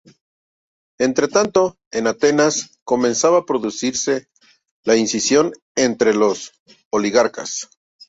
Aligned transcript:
Entretanto, 0.99 1.77
en 1.91 2.07
Atenas 2.07 2.79
comenzaba 2.83 3.37
a 3.37 3.45
producirse 3.45 4.27
la 4.83 4.95
escisión 4.95 5.53
entre 5.75 6.15
los 6.15 6.53
oligarcas. 6.89 7.69